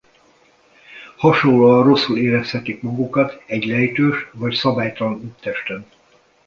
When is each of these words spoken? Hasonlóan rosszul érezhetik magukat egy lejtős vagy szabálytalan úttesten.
Hasonlóan 1.15 1.83
rosszul 1.83 2.17
érezhetik 2.17 2.81
magukat 2.81 3.43
egy 3.45 3.65
lejtős 3.65 4.29
vagy 4.33 4.53
szabálytalan 4.53 5.13
úttesten. 5.15 5.85